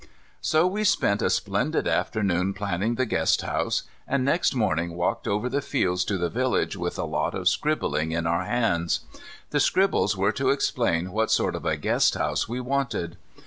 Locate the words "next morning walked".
4.25-5.27